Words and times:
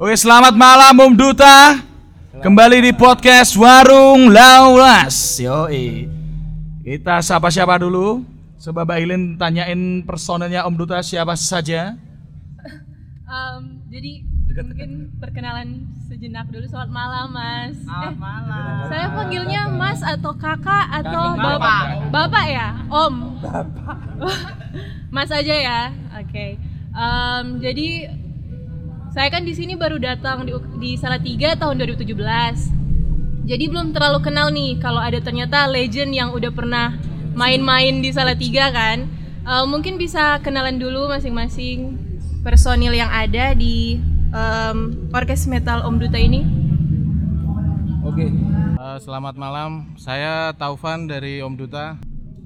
Oke, 0.00 0.16
selamat 0.16 0.56
malam 0.56 0.96
Om 0.96 1.12
Duta. 1.12 1.76
Kembali 2.40 2.88
di 2.88 2.92
podcast 2.96 3.52
Warung 3.52 4.32
Laulas. 4.32 5.36
Yoi. 5.36 6.08
Kita 6.80 7.20
siapa-siapa 7.20 7.76
dulu. 7.76 8.24
Coba 8.56 8.88
Mbak 8.88 8.96
Ilin 8.96 9.22
tanyain 9.36 10.00
personelnya 10.08 10.64
Om 10.64 10.72
Duta 10.72 11.04
siapa 11.04 11.36
saja. 11.36 12.00
Em, 13.28 13.84
jadi 13.92 14.24
mungkin 14.64 15.20
perkenalan 15.20 15.84
sejenak 16.08 16.48
dulu. 16.48 16.64
Selamat 16.64 16.92
malam, 16.96 17.26
Mas. 17.36 17.76
Eh, 17.84 18.12
saya 18.88 19.12
panggilnya 19.12 19.68
Mas 19.68 20.00
atau 20.00 20.32
Kakak 20.32 20.96
atau 20.96 21.36
Bapak? 21.36 22.08
Bapak 22.08 22.44
ya, 22.48 22.68
Om. 22.88 23.36
mas 25.12 25.28
aja 25.28 25.52
ya. 25.60 25.92
Oke. 26.16 26.56
Em, 26.88 27.44
jadi 27.60 28.16
saya 29.10 29.26
kan 29.26 29.42
di 29.42 29.50
sini 29.58 29.74
baru 29.74 29.98
datang 29.98 30.46
di, 30.46 30.54
di 30.78 30.90
Salatiga 30.94 31.58
tahun 31.58 31.82
2017. 31.82 33.50
Jadi 33.50 33.64
belum 33.66 33.90
terlalu 33.90 34.22
kenal 34.22 34.54
nih 34.54 34.78
kalau 34.78 35.02
ada 35.02 35.18
ternyata 35.18 35.66
legend 35.66 36.14
yang 36.14 36.30
udah 36.30 36.54
pernah 36.54 36.94
main-main 37.34 37.98
di 37.98 38.14
Salatiga 38.14 38.70
kan. 38.70 39.10
Eh, 39.42 39.64
mungkin 39.66 39.98
bisa 39.98 40.38
kenalan 40.46 40.78
dulu 40.78 41.10
masing-masing 41.10 41.98
personil 42.46 42.94
yang 42.94 43.10
ada 43.10 43.50
di 43.58 43.98
em, 44.30 45.10
orkes 45.10 45.50
metal 45.50 45.82
Om 45.82 45.98
Duta 45.98 46.18
ini. 46.20 46.46
Oke. 48.06 48.30
Eh, 48.30 48.98
selamat 49.02 49.34
malam. 49.34 49.98
Saya 49.98 50.54
Taufan 50.54 51.10
dari 51.10 51.42
Om 51.42 51.58
Duta. 51.58 51.98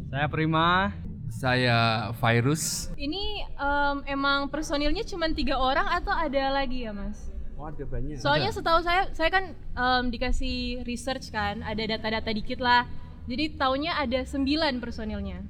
Saya 0.09 0.27
Prima. 0.33 1.04
Saya 1.35 2.11
Virus. 2.15 2.95
Ini 2.95 3.51
em, 3.59 3.97
emang 4.07 4.47
personilnya 4.47 5.03
cuma 5.03 5.27
tiga 5.35 5.59
orang 5.59 5.83
atau 5.91 6.15
ada 6.15 6.55
lagi 6.55 6.87
ya 6.87 6.95
mas? 6.95 7.35
Oh, 7.59 7.67
ada 7.67 7.83
banyak. 7.83 8.23
Soalnya 8.23 8.55
setahu 8.55 8.81
saya, 8.87 9.11
saya 9.11 9.31
kan 9.35 9.51
em, 9.55 10.05
dikasih 10.15 10.87
research 10.87 11.35
kan, 11.35 11.67
ada 11.67 11.83
data-data 11.83 12.31
dikit 12.31 12.63
lah. 12.63 12.87
Jadi 13.27 13.59
taunya 13.59 13.99
ada 13.99 14.23
sembilan 14.23 14.79
personilnya. 14.79 15.43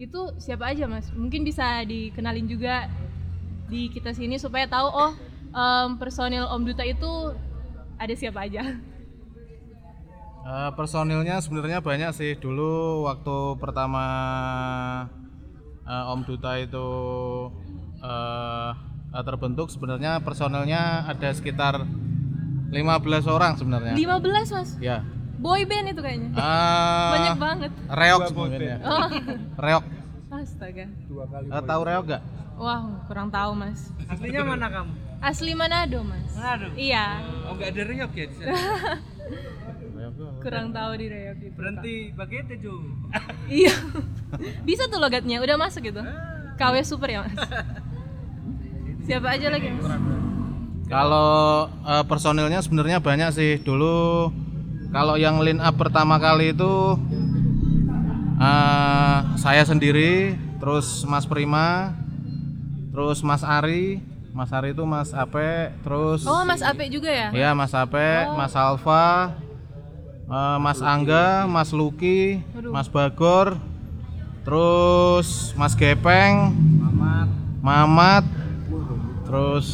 Itu 0.00 0.40
siapa 0.40 0.72
aja 0.72 0.88
mas? 0.88 1.12
Mungkin 1.12 1.44
bisa 1.44 1.84
dikenalin 1.84 2.48
juga 2.48 2.88
di 3.68 3.92
kita 3.92 4.16
sini 4.16 4.40
supaya 4.40 4.64
tahu 4.64 4.88
oh 4.88 5.12
em, 5.52 6.00
personil 6.00 6.48
Om 6.48 6.64
Duta 6.64 6.84
itu 6.88 7.36
ada 8.00 8.14
siapa 8.16 8.48
aja. 8.48 8.64
Eh, 10.46 10.70
personilnya 10.78 11.42
sebenarnya 11.42 11.82
banyak 11.82 12.10
sih. 12.14 12.32
Dulu 12.38 13.02
waktu 13.10 13.58
pertama 13.58 14.04
eh, 15.86 16.04
Om 16.06 16.20
Duta 16.22 16.52
itu 16.56 16.88
eh, 17.98 18.70
eh, 19.10 19.22
terbentuk 19.22 19.68
sebenarnya 19.68 20.18
personilnya 20.20 21.06
ada 21.06 21.28
sekitar 21.30 21.86
15 22.66 22.74
orang 23.26 23.54
sebenarnya. 23.54 23.94
15 23.94 24.50
mas, 24.52 24.70
Ya. 24.78 25.06
boy 25.36 25.62
band 25.64 25.86
itu 25.88 26.00
kayaknya. 26.00 26.30
Eh, 26.30 27.10
Banyak 27.12 27.36
banget. 27.36 27.70
Reok 27.88 28.20
mungkin 28.32 28.60
ya. 28.60 28.76
Oh, 28.82 29.06
Reok. 29.56 29.84
astaga. 30.28 30.84
Eh, 30.84 31.62
tahu 31.64 31.80
Reok 31.82 32.04
gak? 32.06 32.22
Wah, 32.56 32.82
kurang 33.06 33.28
tahu 33.28 33.52
mas. 33.54 33.88
Aslinya 34.06 34.42
mana 34.42 34.66
kamu? 34.66 34.92
Asli 35.18 35.52
Manado 35.52 36.00
mas. 36.02 36.28
Manado? 36.32 36.66
Iya, 36.74 37.20
Oh, 37.46 37.54
enggak 37.54 37.72
ada 37.72 37.82
riok 37.84 38.12
ya 38.12 38.24
di 38.26 38.34
sana? 38.34 38.52
Kurang 40.40 40.72
tahu 40.72 40.90
di 40.96 41.06
Reok 41.06 41.38
itu. 41.42 41.56
Berhenti 41.56 41.94
bagian 42.12 42.46
itu. 42.48 42.74
Iya. 43.46 43.70
Bisa 44.66 44.90
tuh 44.90 44.98
logatnya, 44.98 45.38
udah 45.38 45.54
masuk 45.54 45.86
gitu. 45.86 46.02
KW 46.58 46.74
super 46.82 47.06
ya 47.06 47.22
mas. 47.22 47.38
Siapa 49.06 49.38
aja 49.38 49.54
lagi 49.54 49.70
mas? 49.70 49.86
Kalau 50.90 51.66
eh, 51.86 52.04
personilnya 52.10 52.58
sebenarnya 52.58 52.98
banyak 52.98 53.30
sih. 53.30 53.62
Dulu 53.62 54.30
kalau 54.90 55.14
yang 55.14 55.38
line 55.38 55.62
up 55.62 55.78
pertama 55.78 56.18
kali 56.18 56.50
itu 56.50 56.98
eh, 58.42 59.18
saya 59.38 59.62
sendiri, 59.62 60.34
terus 60.58 61.06
Mas 61.06 61.22
Prima, 61.22 61.94
terus 62.90 63.22
Mas 63.22 63.46
Ari, 63.46 64.02
Mas 64.34 64.50
Ari 64.50 64.74
itu 64.74 64.82
Mas 64.82 65.14
Ape, 65.14 65.70
terus 65.86 66.26
Oh 66.26 66.42
Mas 66.42 66.60
Ape 66.66 66.90
juga 66.90 67.08
ya? 67.08 67.28
ya 67.30 67.50
Mas 67.54 67.72
Ape, 67.72 68.26
Mas 68.34 68.58
Alfa, 68.58 69.38
eh, 70.26 70.56
Mas 70.58 70.78
Angga, 70.80 71.46
Mas 71.46 71.70
Luki. 71.70 72.42
Mas 72.66 72.88
Bagor, 72.88 73.56
terus 74.44 75.54
Mas 75.56 75.72
Gepeng, 75.74 76.52
Mamat. 76.78 77.28
Mamat, 77.62 78.24
terus 79.24 79.66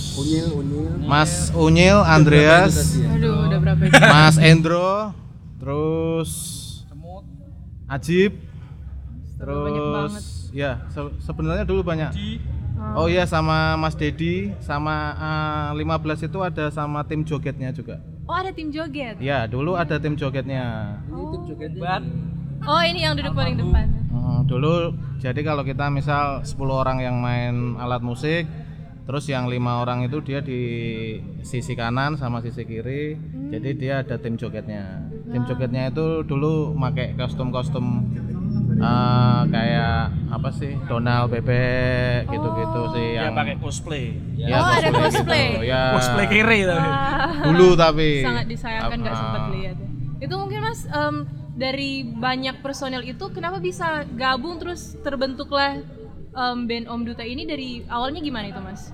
Mas 1.03 1.53
Unyil, 1.53 1.99
Andreas, 2.01 2.73
Aduh 2.97 3.49
udah 3.49 3.59
berapa 3.61 3.83
ya? 3.85 3.91
Mas 4.09 4.37
Endro, 4.39 5.13
terus 5.59 6.31
Ajib, 7.87 8.33
terus 9.37 10.13
ya 10.49 10.81
se- 10.89 11.17
sebenarnya 11.21 11.69
dulu 11.69 11.85
banyak. 11.85 12.13
Oh 12.97 13.05
iya 13.07 13.29
sama 13.29 13.77
Mas 13.77 13.93
Dedi, 13.93 14.53
sama 14.61 15.13
eh, 15.71 15.77
15 15.77 16.25
itu 16.25 16.39
ada 16.41 16.73
sama 16.73 17.05
tim 17.05 17.21
jogetnya 17.21 17.69
juga. 17.71 18.01
Oh 18.27 18.37
ada 18.39 18.55
tim 18.55 18.71
joget? 18.71 19.19
Ya 19.19 19.45
dulu 19.51 19.75
ada 19.75 19.99
tim 19.99 20.15
jogetnya. 20.15 20.99
Oh. 21.11 21.43
Ban. 21.79 22.03
oh 22.63 22.83
ini 22.87 23.03
yang 23.03 23.19
duduk 23.19 23.35
paling 23.35 23.59
depan 23.59 23.91
Eh, 24.13 24.41
dulu 24.47 24.95
jadi 25.19 25.41
kalau 25.43 25.67
kita 25.67 25.91
misal 25.91 26.47
10 26.47 26.55
orang 26.71 27.03
yang 27.03 27.19
main 27.19 27.75
alat 27.75 27.99
musik, 28.05 28.47
terus 29.03 29.27
yang 29.27 29.51
lima 29.51 29.83
orang 29.83 30.07
itu 30.07 30.23
dia 30.23 30.39
di 30.39 30.63
sisi 31.43 31.75
kanan 31.75 32.15
sama 32.15 32.39
sisi 32.39 32.63
kiri, 32.63 33.19
jadi 33.51 33.71
dia 33.75 33.95
ada 34.07 34.15
tim 34.23 34.39
jogetnya. 34.39 35.11
Tim 35.27 35.43
jogetnya 35.43 35.91
itu 35.91 36.23
dulu 36.23 36.71
pakai 36.79 37.19
kostum-kostum 37.19 37.87
eh, 38.83 39.41
kayak 39.47 39.99
apa 40.29 40.49
sih 40.51 40.75
Donald 40.85 41.29
bebek 41.29 42.27
gitu-gitu 42.27 42.81
sih 42.91 43.09
yang 43.15 43.33
pakai 43.33 43.55
cosplay. 43.57 44.07
ya, 44.35 44.59
Oh, 44.59 44.67
ada 44.67 44.83
gitu. 44.85 44.99
cosplay. 44.99 45.47
Ya, 45.63 45.83
Cosplay 45.93 46.27
kiri 46.27 46.61
tapi. 46.65 46.83
Wah. 46.83 47.31
dulu 47.45 47.69
tapi 47.75 48.09
Sangat 48.21 48.47
disayangkan 48.47 48.99
nggak 48.99 49.13
Ah, 49.13 49.21
sempat 49.21 49.43
lihat 49.53 49.77
ya. 49.77 49.89
Itu 50.21 50.35
mungkin 50.37 50.59
mas 50.61 50.81
em, 50.85 51.17
dari 51.53 51.91
banyak 52.03 52.59
personel 52.59 53.03
itu 53.03 53.25
kenapa 53.29 53.59
bisa 53.59 53.87
gabung 54.11 54.57
terus 54.57 54.97
terbentuklah 54.99 55.79
em, 56.33 56.59
band 56.65 56.87
Om 56.87 57.01
Duta 57.05 57.23
ini 57.23 57.45
dari 57.45 57.71
awalnya 57.87 58.19
gimana 58.19 58.47
itu 58.47 58.59
mas? 58.59 58.91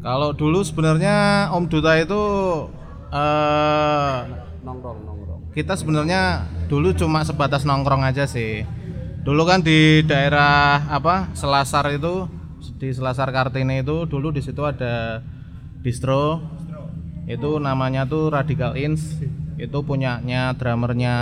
Kalau 0.00 0.32
dulu 0.32 0.60
sebenarnya 0.60 1.14
Om 1.50 1.64
Duta 1.66 1.92
itu 1.94 2.22
eh 3.10 4.16
Nongkrong, 4.60 4.98
nongkrong. 4.98 5.40
kita 5.52 5.74
sebenarnya 5.74 6.20
dulu 6.66 6.90
cuma 6.92 7.20
sebatas 7.20 7.62
nongkrong 7.62 8.02
aja 8.02 8.24
sih. 8.24 8.64
Dulu 9.24 9.42
kan 9.48 9.64
di 9.64 10.04
daerah 10.04 10.84
apa 10.92 11.32
Selasar 11.32 11.88
itu 11.96 12.28
di 12.76 12.92
Selasar 12.92 13.32
Kartini 13.32 13.80
itu 13.80 14.04
dulu 14.04 14.28
di 14.28 14.44
situ 14.44 14.60
ada 14.60 15.24
distro. 15.80 16.44
Itu 17.24 17.56
namanya 17.56 18.04
tuh 18.04 18.28
Radical 18.28 18.76
Ins. 18.76 19.16
Itu 19.56 19.80
punyanya 19.80 20.52
drummernya 20.52 21.16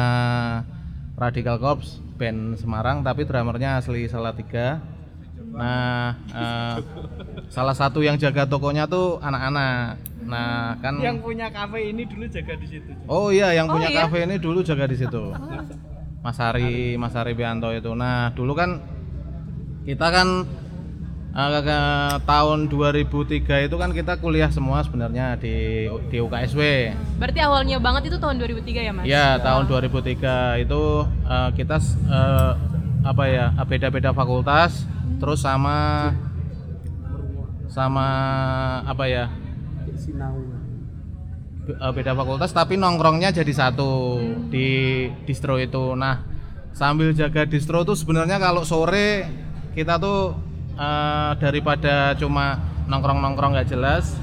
Radical 1.14 1.62
Corps 1.62 2.02
band 2.18 2.58
Semarang 2.58 3.06
tapi 3.06 3.22
drummernya 3.22 3.78
asli 3.78 4.10
Salatiga. 4.10 4.82
Nah, 5.52 6.16
eh, 6.32 6.76
salah 7.52 7.76
satu 7.76 8.00
yang 8.00 8.16
jaga 8.16 8.48
tokonya 8.48 8.88
tuh 8.88 9.20
anak-anak. 9.20 10.00
Nah, 10.24 10.80
kan 10.80 10.96
Yang 10.96 11.20
punya 11.20 11.52
kafe 11.52 11.92
ini 11.92 12.08
dulu 12.08 12.24
jaga 12.24 12.56
di 12.56 12.66
situ. 12.72 12.90
Oh 13.04 13.28
iya, 13.28 13.52
yang 13.52 13.68
Oh, 13.68 13.76
punya 13.76 13.92
iya? 13.92 14.08
kafe 14.08 14.24
ini 14.24 14.40
dulu 14.40 14.64
jaga 14.64 14.88
di 14.88 14.96
situ. 14.96 15.22
Mas 16.22 16.38
Hari, 16.38 16.94
Mas 16.94 17.18
Hari 17.18 17.34
Bianto 17.34 17.66
itu. 17.74 17.90
Nah, 17.98 18.30
dulu 18.30 18.54
kan 18.54 18.78
kita 19.82 20.06
kan 20.14 20.46
eh, 21.34 21.60
ke 21.66 21.80
tahun 22.22 22.70
2003 22.70 23.66
itu 23.66 23.74
kan 23.74 23.90
kita 23.90 24.22
kuliah 24.22 24.46
semua 24.46 24.86
sebenarnya 24.86 25.34
di 25.34 25.90
di 26.06 26.16
UKSW. 26.22 26.94
Berarti 27.18 27.40
awalnya 27.42 27.82
banget 27.82 28.14
itu 28.14 28.16
tahun 28.22 28.38
2003 28.38 28.86
ya 28.86 28.92
mas? 28.94 29.04
Ya, 29.04 29.42
tahun 29.42 29.66
2003 29.66 30.62
itu 30.62 30.82
eh, 31.26 31.50
kita 31.58 31.76
eh, 32.06 32.52
apa 33.02 33.24
ya, 33.26 33.50
beda-beda 33.66 34.14
fakultas 34.14 34.86
terus 35.18 35.42
sama 35.42 36.10
sama 37.66 38.06
apa 38.86 39.10
ya? 39.10 39.26
Beda 41.66 42.12
fakultas 42.18 42.50
tapi 42.50 42.74
nongkrongnya 42.74 43.30
jadi 43.30 43.52
satu 43.54 44.18
di 44.50 45.06
distro 45.22 45.58
itu. 45.62 45.94
Nah, 45.94 46.26
sambil 46.74 47.14
jaga 47.14 47.46
distro 47.46 47.86
tuh 47.86 47.94
sebenarnya 47.94 48.42
kalau 48.42 48.66
sore 48.66 49.30
kita 49.72 49.96
tuh 50.02 50.34
eh, 50.74 51.32
daripada 51.38 52.18
cuma 52.18 52.58
nongkrong-nongkrong 52.90 53.54
nggak 53.54 53.70
jelas, 53.70 54.18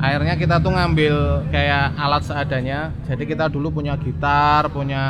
akhirnya 0.00 0.34
kita 0.40 0.58
tuh 0.64 0.72
ngambil 0.72 1.44
kayak 1.52 1.92
alat 2.00 2.22
seadanya. 2.24 2.90
Jadi 3.04 3.24
kita 3.28 3.52
dulu 3.52 3.68
punya 3.82 4.00
gitar, 4.00 4.72
punya 4.72 5.04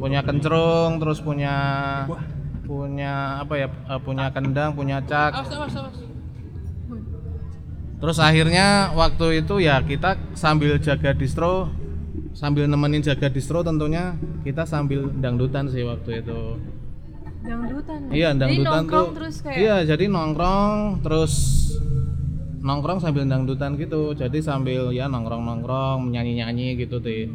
punya 0.00 0.24
kencrung, 0.24 0.96
terus 0.96 1.20
punya 1.20 1.54
punya 2.64 3.44
apa 3.44 3.54
ya? 3.60 3.68
eh, 3.68 4.00
punya 4.00 4.32
kendang, 4.32 4.72
punya 4.72 5.04
cak. 5.04 5.36
Terus 8.00 8.16
akhirnya 8.16 8.96
waktu 8.96 9.44
itu 9.44 9.60
ya 9.60 9.84
kita 9.84 10.16
sambil 10.32 10.80
jaga 10.80 11.12
distro 11.12 11.68
sambil 12.32 12.64
nemenin 12.64 13.04
jaga 13.04 13.28
distro 13.28 13.60
tentunya 13.60 14.16
kita 14.42 14.64
sambil 14.64 15.12
dangdutan 15.20 15.68
sih 15.68 15.84
waktu 15.84 16.24
itu. 16.24 16.40
Dangdutan. 17.40 18.12
iya 18.12 18.36
dangdutan 18.36 18.84
tuh 18.84 19.16
terus 19.16 19.40
kayak? 19.40 19.56
iya 19.56 19.76
jadi 19.88 20.12
nongkrong 20.12 21.00
terus 21.00 21.32
nongkrong 22.60 23.00
sambil 23.00 23.24
dangdutan 23.24 23.76
gitu. 23.80 24.12
Jadi 24.12 24.44
sambil 24.44 24.92
ya 24.92 25.08
nongkrong 25.08 25.44
nongkrong 25.44 26.12
nyanyi 26.12 26.44
nyanyi 26.44 26.68
gitu 26.80 27.00
deh. 27.00 27.28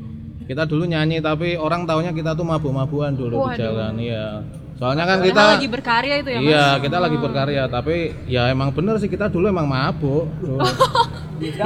Kita 0.45 0.69
dulu 0.69 0.85
nyanyi 0.85 1.25
tapi 1.25 1.57
orang 1.57 1.89
taunya 1.89 2.13
kita 2.13 2.37
tuh 2.37 2.45
mabuk-mabukan 2.45 3.17
dulu 3.17 3.33
di 3.33 3.45
Waduh. 3.49 3.57
jalan 3.57 3.93
iya 3.97 4.45
soalnya 4.75 5.03
kan 5.03 5.17
Padahal 5.17 5.29
kita 5.29 5.43
lagi 5.49 5.67
berkarya 5.67 6.15
itu 6.19 6.29
ya, 6.29 6.37
Mas. 6.37 6.45
Iya, 6.45 6.67
kita 6.83 6.97
lagi 6.99 7.17
berkarya, 7.17 7.63
tapi 7.67 7.95
ya 8.25 8.43
emang 8.47 8.69
bener 8.69 8.99
sih 8.99 9.07
kita 9.07 9.27
dulu 9.27 9.47
emang 9.47 9.65
mabuk. 9.65 10.27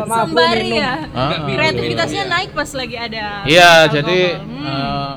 Sembari 0.01 0.69
ya. 0.75 1.09
Ah, 1.09 1.21
ah. 1.21 1.47
Kreativitasnya 1.47 2.25
naik 2.25 2.51
pas 2.51 2.69
lagi 2.71 2.95
ada 2.95 3.45
Iya, 3.45 3.69
alkohol. 3.83 3.93
jadi 3.95 4.19
Hmm. 4.39 4.65
eh, 4.65 5.11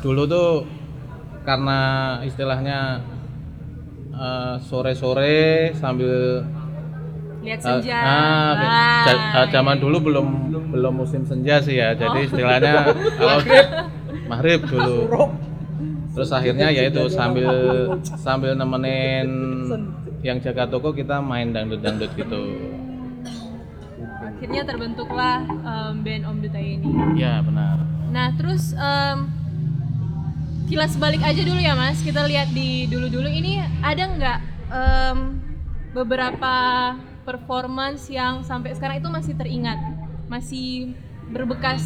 dulu 0.00 0.22
tuh 0.26 0.50
karena 1.42 1.80
istilahnya 2.22 3.00
eh, 4.12 4.54
sore-sore 4.62 5.44
sambil 5.76 6.44
lihat 7.40 7.58
eh, 7.58 7.62
senja. 7.62 8.00
ah, 8.00 8.52
ja- 9.04 9.24
eh, 9.34 9.46
zaman 9.50 9.76
dulu 9.76 9.96
belum 10.02 10.26
belum 10.70 10.92
musim 10.94 11.24
senja 11.24 11.60
sih 11.60 11.76
ya. 11.76 11.92
Jadi 11.92 12.18
istilahnya 12.26 12.92
kalau 13.18 13.40
maghrib 14.26 14.60
dulu. 14.62 14.98
Terus 16.16 16.32
akhirnya 16.32 16.72
yaitu 16.72 17.12
sambil 17.12 17.52
sambil 18.16 18.56
nemenin 18.56 19.28
yang 20.24 20.40
jaga 20.40 20.64
toko 20.64 20.96
kita 20.96 21.20
main 21.20 21.52
dangdut-dangdut 21.52 22.08
gitu. 22.16 22.42
Akhirnya 24.24 24.64
terbentuklah 24.64 25.44
em, 25.44 25.92
band 26.00 26.24
Om 26.24 26.36
Duta 26.40 26.56
ini. 26.56 26.88
Ya 27.20 27.44
benar. 27.44 27.84
Nah, 28.08 28.32
terus 28.32 28.72
em, 28.72 29.28
kilas 30.72 30.96
balik 30.96 31.20
aja 31.20 31.44
dulu 31.44 31.60
ya, 31.60 31.76
Mas. 31.76 32.00
Kita 32.00 32.24
lihat 32.24 32.48
di 32.56 32.88
dulu-dulu 32.88 33.28
ini 33.28 33.60
ada 33.84 34.08
nggak 34.08 34.38
em, 34.72 35.18
beberapa 35.92 36.56
performance 37.28 38.08
yang 38.08 38.40
sampai 38.40 38.72
sekarang 38.72 39.04
itu 39.04 39.08
masih 39.12 39.36
teringat, 39.36 39.76
masih 40.32 40.96
berbekas 41.28 41.84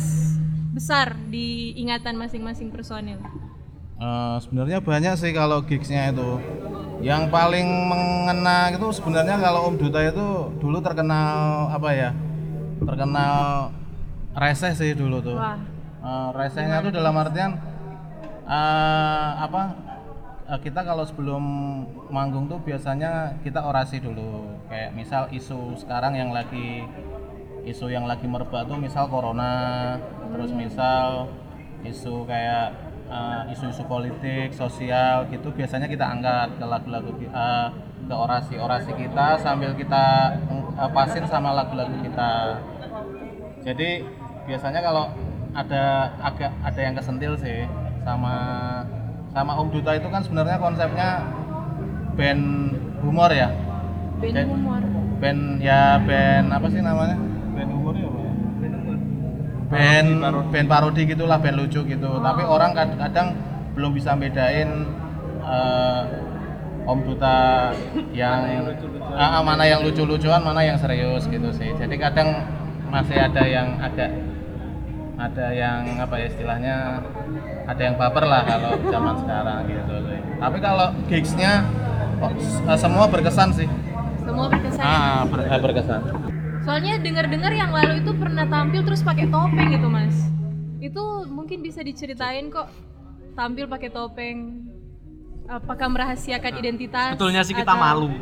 besar 0.71 1.19
di 1.27 1.75
ingatan 1.75 2.15
masing-masing 2.15 2.71
personil. 2.71 3.19
Eh, 4.01 4.37
sebenarnya 4.41 4.81
banyak 4.81 5.15
sih 5.21 5.33
kalau 5.37 5.61
gigsnya 5.61 6.09
itu. 6.09 6.41
Yang 7.05 7.29
paling 7.29 7.69
mengena 7.89 8.73
itu 8.73 8.89
sebenarnya 8.97 9.37
kalau 9.37 9.69
Om 9.69 9.77
Duta 9.77 10.01
itu 10.01 10.27
dulu 10.57 10.81
terkenal 10.81 11.69
apa 11.69 11.89
ya? 11.93 12.11
Terkenal 12.81 13.69
reseh 14.33 14.73
sih 14.73 14.93
dulu 14.97 15.21
tuh. 15.21 15.37
Wah, 15.37 15.61
Eh, 16.01 16.29
resehnya 16.33 16.81
tuh 16.81 16.97
dalam 16.97 17.13
artian 17.13 17.61
eh, 18.49 19.31
apa? 19.37 19.77
eh, 20.49 20.61
kita 20.65 20.81
kalau 20.81 21.05
sebelum 21.05 21.45
manggung 22.09 22.49
tuh 22.49 22.57
biasanya 22.65 23.37
kita 23.45 23.61
orasi 23.61 24.01
dulu. 24.01 24.49
Kayak 24.73 24.97
misal 24.97 25.29
isu 25.29 25.77
sekarang 25.77 26.17
yang 26.17 26.33
lagi 26.33 26.89
isu 27.69 27.93
yang 27.93 28.09
lagi 28.09 28.25
merebak 28.25 28.65
tuh 28.65 28.81
misal 28.81 29.13
corona, 29.13 30.01
terus 30.33 30.57
misal 30.57 31.29
isu 31.85 32.25
kayak 32.25 32.73
eh, 33.11 33.53
isu-isu 33.53 33.83
politik, 33.85 34.55
sosial 34.55 35.27
gitu 35.29 35.51
biasanya 35.51 35.91
kita 35.91 36.07
angkat 36.07 36.57
ke 36.57 36.65
lagu-lagu 36.65 37.11
eh, 37.19 37.69
ke 38.07 38.15
orasi-orasi 38.15 38.95
kita 38.95 39.37
sambil 39.43 39.75
kita 39.75 40.39
eh, 40.79 40.91
pasin 40.95 41.27
sama 41.27 41.53
lagu-lagu 41.53 41.95
kita. 42.01 42.63
Jadi 43.67 44.07
biasanya 44.47 44.81
kalau 44.81 45.11
ada 45.51 46.15
agak 46.23 46.51
ada 46.63 46.81
yang 46.81 46.95
kesentil 46.95 47.35
sih 47.35 47.67
sama 48.07 48.35
sama 49.35 49.53
Om 49.59 49.69
Duta 49.75 49.99
itu 49.99 50.09
kan 50.11 50.23
sebenarnya 50.23 50.57
konsepnya 50.59 51.27
band 52.15 52.45
humor 53.03 53.31
ya. 53.31 53.51
band 54.23 54.49
humor. 54.49 54.83
Band 55.21 55.43
ya 55.61 56.01
band 56.03 56.47
apa 56.55 56.67
sih 56.71 56.81
namanya? 56.81 57.17
Band 57.55 57.71
humor 57.75 57.95
ya 57.99 58.10
apa? 59.71 59.79
ya? 59.79 60.03
Band 60.03 60.11
band 60.51 60.67
parodi 60.69 61.03
gitulah, 61.07 61.39
band 61.39 61.57
lucu 61.57 61.81
gitu. 61.87 62.11
Tapi 62.19 62.43
orang 62.43 62.75
kad- 62.75 62.99
kadang 62.99 63.39
belum 63.73 63.95
bisa 63.95 64.19
bedain 64.19 64.91
eh, 65.41 66.03
Om 66.81 66.99
Duta 67.07 67.71
yang 68.11 68.67
Ah, 69.15 69.39
ah, 69.39 69.43
mana 69.45 69.63
yang 69.63 69.85
lucu-lucuan, 69.85 70.43
mana 70.43 70.65
yang 70.65 70.75
serius 70.75 71.29
gitu 71.29 71.51
sih. 71.55 71.71
Jadi 71.77 71.95
kadang 71.95 72.35
masih 72.91 73.15
ada 73.21 73.43
yang 73.47 73.79
agak 73.79 74.11
ada 75.21 75.47
yang 75.53 75.85
apa 76.01 76.17
ya 76.17 76.27
istilahnya 76.33 76.77
ada 77.69 77.83
yang 77.85 77.95
baper 78.01 78.25
lah 78.25 78.43
kalau 78.43 78.73
zaman 78.89 79.15
sekarang 79.21 79.61
gitu 79.69 79.95
sih. 80.09 80.19
Tapi 80.41 80.59
kalau 80.59 80.89
gigsnya 81.07 81.53
oh, 82.19 82.33
semua 82.75 83.05
berkesan 83.07 83.53
sih. 83.53 83.69
Semua 84.25 84.47
berkesan. 84.49 84.83
Ah, 84.83 85.23
ber- 85.29 85.47
eh, 85.47 85.61
berkesan. 85.61 86.01
Soalnya 86.71 87.03
dengar-dengar 87.03 87.51
yang 87.51 87.75
lalu 87.75 87.99
itu 87.99 88.15
pernah 88.15 88.47
tampil 88.47 88.87
terus 88.87 89.03
pakai 89.03 89.27
topeng 89.27 89.75
gitu, 89.75 89.91
Mas. 89.91 90.15
Itu 90.79 91.27
mungkin 91.27 91.67
bisa 91.67 91.83
diceritain 91.83 92.47
kok 92.47 92.71
tampil 93.35 93.67
pakai 93.67 93.91
topeng. 93.91 94.71
Apakah 95.51 95.91
merahasiakan 95.91 96.63
identitas? 96.63 97.19
Sebetulnya 97.19 97.43
sih 97.43 97.59
kita 97.59 97.75
atau- 97.75 97.83
malu. 97.83 98.15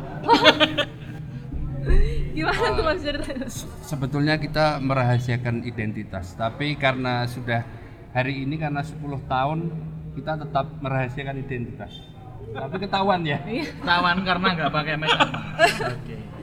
Gimana 2.33 2.67
tuh 2.73 2.83
Mas 2.89 2.99
ceritanya? 3.05 3.47
Sebetulnya 3.85 4.35
kita 4.41 4.81
merahasiakan 4.81 5.61
identitas, 5.61 6.33
tapi 6.33 6.73
karena 6.73 7.29
sudah 7.29 7.61
hari 8.17 8.49
ini 8.49 8.57
karena 8.57 8.81
10 8.81 8.97
tahun 9.29 9.69
kita 10.17 10.41
tetap 10.41 10.73
merahasiakan 10.81 11.37
identitas. 11.37 11.93
Tapi 12.49 12.81
ketahuan 12.81 13.21
ya. 13.29 13.45
Iya. 13.45 13.77
Tawan 13.85 14.25
karena 14.25 14.47
nggak 14.57 14.71
pakai 14.73 14.93
make 14.97 15.13
up. 15.13 15.29
Oke. 15.85 16.38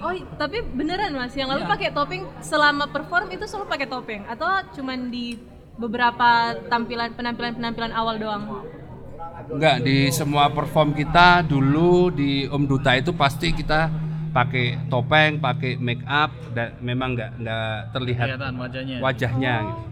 Oh, 0.00 0.12
tapi 0.40 0.64
beneran 0.64 1.12
Mas, 1.12 1.36
yang 1.36 1.52
lalu 1.52 1.68
pakai 1.68 1.92
topeng 1.92 2.24
selama 2.40 2.88
perform 2.88 3.28
itu 3.36 3.44
selalu 3.44 3.68
pakai 3.68 3.86
topeng 3.88 4.22
atau 4.24 4.48
cuman 4.72 5.12
di 5.12 5.36
beberapa 5.76 6.56
tampilan 6.72 7.12
penampilan-penampilan 7.12 7.92
awal 7.92 8.16
doang? 8.16 8.64
Enggak, 9.50 9.84
di 9.84 10.08
semua 10.08 10.48
perform 10.48 10.96
kita 10.96 11.44
dulu 11.44 12.08
di 12.12 12.48
Om 12.48 12.64
Duta 12.64 12.96
itu 12.96 13.12
pasti 13.12 13.52
kita 13.52 13.92
pakai 14.30 14.88
topeng, 14.88 15.42
pakai 15.42 15.76
make 15.76 16.04
up 16.06 16.30
dan 16.54 16.78
memang 16.80 17.18
nggak 17.18 17.30
nggak 17.42 17.74
terlihat 17.92 18.26
Kelihatan 18.30 18.54
wajahnya. 18.56 18.96
wajahnya 19.02 19.54
gitu. 19.66 19.82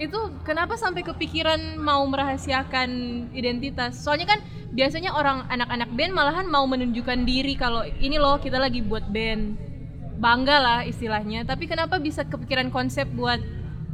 Itu 0.00 0.16
kenapa 0.48 0.80
sampai 0.80 1.04
kepikiran 1.04 1.76
mau 1.76 2.00
merahasiakan 2.08 2.88
identitas? 3.36 4.00
Soalnya 4.00 4.32
kan 4.32 4.40
biasanya 4.72 5.12
orang 5.12 5.44
anak-anak 5.52 5.92
band 5.92 6.12
malahan 6.16 6.46
mau 6.48 6.64
menunjukkan 6.64 7.28
diri 7.28 7.52
kalau 7.52 7.84
ini 7.84 8.16
loh 8.16 8.40
kita 8.40 8.56
lagi 8.56 8.80
buat 8.80 9.04
band. 9.12 9.68
Bangga 10.16 10.56
lah 10.56 10.80
istilahnya. 10.88 11.44
Tapi 11.44 11.68
kenapa 11.68 12.00
bisa 12.00 12.24
kepikiran 12.24 12.72
konsep 12.72 13.04
buat 13.12 13.40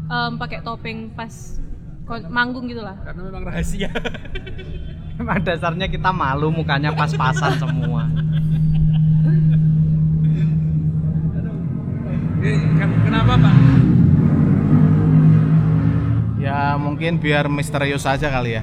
em, 0.07 0.33
pakai 0.39 0.63
topeng 0.63 1.11
pas 1.11 1.59
manggung 2.31 2.71
gitu 2.71 2.87
lah? 2.87 2.95
Karena 3.03 3.27
memang 3.27 3.43
rahasia. 3.43 3.91
Emang 5.21 5.43
dasarnya 5.43 5.91
kita 5.91 6.15
malu 6.15 6.55
mukanya 6.55 6.95
pas-pasan 6.95 7.59
semua. 7.59 8.07
Kenapa 13.03 13.35
Pak? 13.43 13.96
Ya 16.47 16.79
mungkin 16.79 17.19
biar 17.19 17.51
misterius 17.51 18.07
aja 18.07 18.31
kali 18.31 18.55
ya. 18.55 18.63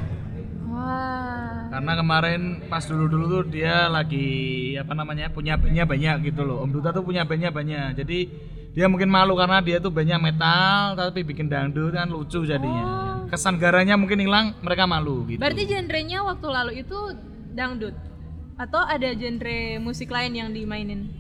Wah. 0.72 1.68
Karena 1.68 2.00
kemarin 2.00 2.64
pas 2.72 2.88
dulu-dulu 2.88 3.26
tuh 3.28 3.44
dia 3.52 3.92
lagi 3.92 4.72
apa 4.80 4.96
namanya 4.96 5.28
punya 5.28 5.60
bandnya 5.60 5.84
banyak 5.84 6.32
gitu 6.32 6.48
loh. 6.48 6.64
Om 6.64 6.72
Duta 6.72 6.96
tuh 6.96 7.04
punya 7.04 7.28
bandnya 7.28 7.52
banyak. 7.52 8.00
Jadi 8.00 8.32
dia 8.72 8.88
mungkin 8.88 9.12
malu 9.12 9.36
karena 9.36 9.60
dia 9.60 9.84
tuh 9.84 9.92
bandnya 9.92 10.16
metal 10.16 10.96
tapi 10.96 11.28
bikin 11.28 11.52
dangdut 11.52 11.92
kan 11.92 12.08
lucu 12.08 12.48
jadinya. 12.48 13.20
Kesan 13.28 13.60
garanya 13.60 14.00
mungkin 14.00 14.24
hilang, 14.24 14.56
mereka 14.64 14.88
malu 14.88 15.28
gitu. 15.28 15.44
Berarti 15.44 15.68
genrenya 15.68 16.24
waktu 16.24 16.48
lalu 16.48 16.72
itu 16.88 17.00
dangdut 17.52 18.00
atau 18.56 18.80
ada 18.80 19.12
genre 19.12 19.60
musik 19.84 20.08
lain 20.08 20.40
yang 20.40 20.56
dimainin? 20.56 21.12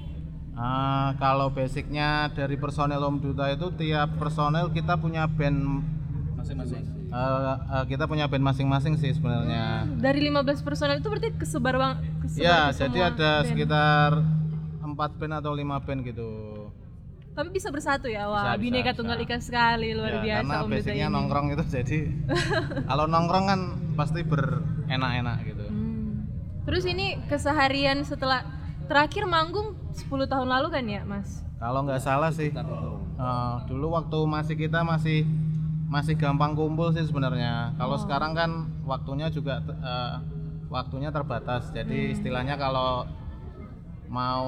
Ah, 0.55 1.11
kalau 1.19 1.51
basicnya 1.51 2.31
dari 2.31 2.55
personel 2.55 3.03
Om 3.03 3.19
Duta 3.19 3.51
itu 3.51 3.67
tiap 3.75 4.15
personel 4.15 4.71
kita 4.71 4.95
punya 4.95 5.27
band 5.27 5.83
masing-masing. 6.43 6.83
eh, 7.07 7.39
eh, 7.71 7.83
kita 7.87 8.03
punya 8.03 8.25
band 8.25 8.43
masing-masing 8.43 8.93
sih 8.95 9.11
sebenarnya. 9.11 9.87
Dari 9.95 10.19
15 10.21 10.59
personel 10.59 10.99
itu 10.99 11.07
berarti 11.07 11.29
kesebar 11.33 11.75
bang 11.75 11.93
kesebar 12.19 12.43
Ya, 12.43 12.59
ke 12.67 12.75
jadi 12.77 12.91
semua 12.99 13.09
ada 13.09 13.31
band. 13.33 13.47
sekitar 13.47 14.09
empat 14.83 15.11
band 15.15 15.33
atau 15.39 15.51
lima 15.51 15.79
band 15.79 16.03
gitu. 16.03 16.29
Tapi 17.33 17.49
bisa 17.49 17.67
bersatu 17.67 18.05
ya, 18.05 18.29
wah 18.29 18.53
Bisa, 18.53 18.61
bineka 18.61 18.91
bisa, 18.91 18.99
tunggal 18.99 19.17
ika 19.17 19.37
sekali 19.39 19.89
luar 19.91 20.21
Ya, 20.21 20.21
biasa 20.21 20.41
karena 20.43 20.55
Om 20.59 20.69
basicnya 20.69 21.07
ini. 21.07 21.15
nongkrong 21.15 21.47
itu 21.49 21.63
jadi 21.65 21.99
kalau 22.89 23.05
nongkrong 23.07 23.45
kan 23.47 23.59
pasti 23.93 24.21
berenak-enak 24.21 25.37
gitu. 25.43 25.65
Hmm. 25.65 26.29
Terus 26.63 26.83
ini 26.85 27.17
keseharian 27.25 28.03
setelah 28.03 28.45
terakhir 28.85 29.25
manggung 29.25 29.73
10 29.91 30.07
tahun 30.27 30.45
lalu 30.47 30.67
kan 30.69 30.85
ya, 30.85 31.01
Mas? 31.03 31.41
Kalau 31.57 31.81
nggak 31.81 31.99
salah 31.99 32.29
sih, 32.29 32.51
eh, 32.51 33.55
dulu 33.65 33.85
waktu 33.91 34.17
masih 34.25 34.55
kita 34.55 34.83
masih 34.83 35.25
masih 35.87 36.15
gampang 36.15 36.55
kumpul 36.55 36.89
sih 36.91 37.03
sebenarnya. 37.03 37.75
Kalau 37.75 37.97
sekarang 37.99 38.33
kan 38.33 38.51
waktunya 38.83 39.27
juga 39.29 39.61
eh, 39.61 40.15
waktunya 40.67 41.09
terbatas. 41.09 41.69
Jadi 41.69 42.17
istilahnya 42.17 42.57
kalau 42.57 43.05
mau 44.09 44.47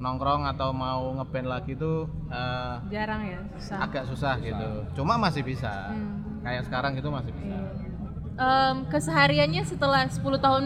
nongkrong 0.00 0.48
atau 0.48 0.72
mau 0.72 1.12
ngeband 1.20 1.48
lagi 1.48 1.72
tuh 1.76 2.08
eh, 2.32 2.74
Jarang 2.88 3.22
ya, 3.26 3.40
susah. 3.58 3.78
agak 3.84 4.04
susah 4.08 4.34
gitu. 4.40 4.70
Cuma 4.96 5.20
masih 5.20 5.42
bisa. 5.44 5.92
Hmm. 5.92 6.40
Kayak 6.40 6.62
sekarang 6.68 6.96
gitu 6.96 7.12
masih 7.12 7.32
bisa. 7.36 7.58
Em, 8.40 8.88
kesehariannya 8.88 9.62
setelah 9.68 10.08
10 10.08 10.24
tahun 10.40 10.64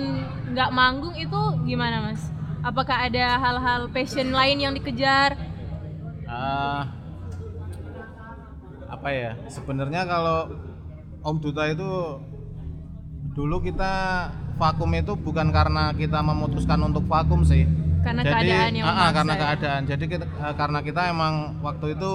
nggak 0.54 0.70
manggung 0.70 1.18
itu 1.18 1.40
gimana 1.66 2.06
mas? 2.06 2.22
Apakah 2.62 3.10
ada 3.10 3.34
hal-hal 3.42 3.90
passion 3.90 4.30
lain 4.30 4.62
yang 4.62 4.72
dikejar? 4.72 5.34
Ah, 6.24 6.86
apa 8.94 9.08
ya? 9.10 9.32
Sebenarnya 9.50 10.06
kalau 10.06 10.50
Om 11.24 11.36
Duta 11.42 11.64
itu 11.66 12.20
dulu 13.34 13.56
kita 13.64 13.92
vakum 14.54 14.90
itu 14.94 15.12
bukan 15.18 15.50
karena 15.50 15.90
kita 15.96 16.22
memutuskan 16.22 16.78
untuk 16.86 17.04
vakum 17.10 17.42
sih. 17.42 17.66
Karena 18.04 18.20
keadaan 18.20 18.72
yang 18.76 18.86
ah, 18.86 19.08
ah, 19.08 19.10
karena 19.10 19.34
ya? 19.34 19.40
keadaan. 19.40 19.82
Jadi 19.88 20.04
kita, 20.06 20.24
eh, 20.28 20.54
karena 20.54 20.78
kita 20.84 21.02
emang 21.08 21.58
waktu 21.64 21.96
itu 21.96 22.12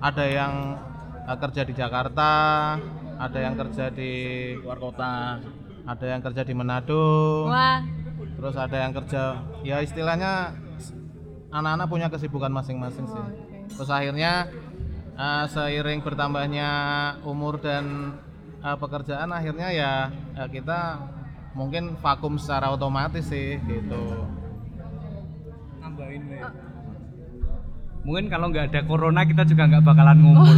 ada 0.00 0.24
yang 0.24 0.52
eh, 1.28 1.36
kerja 1.38 1.62
di 1.62 1.72
Jakarta, 1.76 2.32
ada 3.20 3.38
yang 3.38 3.54
kerja 3.54 3.92
di 3.92 4.12
Luar 4.58 4.78
kota. 4.80 5.38
ada 5.84 6.00
yang 6.08 6.24
kerja 6.24 6.48
di 6.48 6.56
Manado. 6.56 7.44
Wah, 7.44 7.84
Terus 8.40 8.56
ada 8.56 8.88
yang 8.88 8.96
kerja 8.96 9.36
ya 9.60 9.84
istilahnya 9.84 10.56
anak-anak 11.52 11.86
punya 11.92 12.08
kesibukan 12.08 12.48
masing-masing 12.48 13.04
sih. 13.04 13.24
Terus 13.76 13.92
akhirnya 13.92 14.48
eh, 15.14 15.44
seiring 15.48 16.00
bertambahnya 16.00 16.70
umur 17.24 17.58
dan 17.58 18.16
eh, 18.60 18.76
pekerjaan 18.76 19.30
akhirnya 19.30 19.68
ya, 19.70 19.92
ya 20.34 20.44
kita 20.48 20.98
mungkin 21.54 21.94
vakum 22.02 22.34
secara 22.34 22.70
otomatis 22.70 23.26
sih 23.26 23.58
gitu. 23.62 24.26
Mungkin 28.04 28.28
kalau 28.28 28.52
nggak 28.52 28.68
ada 28.68 28.80
corona 28.84 29.24
kita 29.24 29.48
juga 29.48 29.64
nggak 29.64 29.80
bakalan 29.80 30.18
ngumpul. 30.20 30.56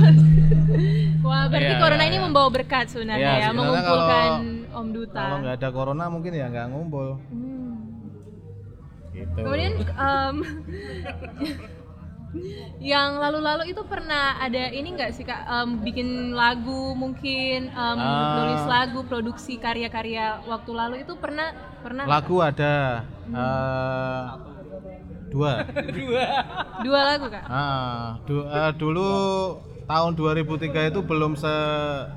wah 1.26 1.46
berarti 1.46 1.72
Iya, 1.74 1.78
corona 1.78 2.02
iya, 2.02 2.10
ini 2.10 2.18
membawa 2.18 2.48
berkat 2.50 2.86
sebenarnya 2.90 3.22
Iya, 3.22 3.30
ya, 3.30 3.34
sebenarnya 3.46 3.58
mengumpulkan 3.62 4.26
kalau- 4.26 4.64
Om 4.76 4.88
Duta. 4.92 5.22
Kalau 5.22 5.38
nggak 5.40 5.56
ada 5.62 5.68
corona 5.70 6.04
mungkin 6.10 6.32
ya 6.34 6.46
nggak 6.50 6.66
ngumpul. 6.74 7.08
Hmm. 7.30 7.74
Gitu. 9.14 9.38
Kemudian 9.40 9.72
em, 9.78 10.36
yang 12.78 13.16
lalu-lalu 13.16 13.72
itu 13.72 13.82
pernah 13.82 14.36
ada 14.36 14.68
ini 14.68 14.92
nggak 14.92 15.10
sih 15.10 15.24
kak 15.24 15.42
em, 15.42 15.80
bikin 15.80 16.08
lagu 16.30 16.92
mungkin 16.92 17.66
em, 17.66 17.96
Ah. 17.96 18.36
nulis 18.38 18.62
lagu 18.62 19.00
produksi 19.02 19.56
karya-karya 19.56 20.44
waktu 20.44 20.70
lalu 20.70 20.94
itu 21.00 21.16
pernah 21.16 21.50
pernah 21.80 22.04
lagu 22.04 22.36
ada 22.38 23.02
eh, 23.24 24.22
dua. 25.32 25.52
dua 26.80 27.00
lagu 27.06 27.26
kak 27.26 27.44
Ah, 27.46 28.20
du- 28.22 28.44
eh, 28.44 28.72
dulu 28.74 29.08
tahun 29.86 30.12
2003 30.12 30.50
itu 30.86 31.00
belum 31.00 31.34
se 31.34 31.54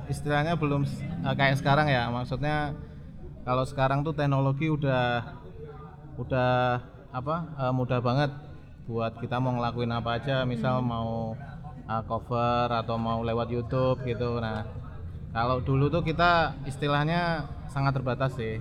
istilahnya 0.08 0.54
belum 0.54 0.84
eh, 1.22 1.34
kayak 1.34 1.56
sekarang 1.56 1.86
ya. 1.86 2.08
Maksudnya 2.08 2.74
kalau 3.42 3.64
sekarang 3.64 4.02
tuh 4.02 4.12
teknologi 4.12 4.68
udah 4.68 5.22
udah 6.16 6.80
apa 7.10 7.36
eh, 7.58 7.72
mudah 7.72 7.98
banget 7.98 8.30
buat 8.90 9.22
kita 9.22 9.38
mau 9.38 9.54
ngelakuin 9.54 9.94
apa 9.94 10.18
aja, 10.18 10.42
misal 10.42 10.82
mau 10.82 11.38
eh, 11.86 12.02
cover 12.10 12.66
atau 12.74 12.98
mau 12.98 13.22
lewat 13.22 13.46
YouTube 13.54 14.02
gitu. 14.02 14.42
Nah, 14.42 14.66
kalau 15.30 15.62
dulu 15.62 15.86
tuh 15.86 16.02
kita 16.02 16.58
istilahnya 16.66 17.46
sangat 17.70 17.94
terbatas 17.94 18.34
sih. 18.34 18.58